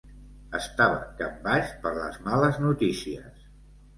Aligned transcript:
Estava 0.59 0.95
capbaix 1.19 1.69
per 1.83 1.93
les 1.97 2.17
males 2.29 2.57
notícies. 2.65 3.47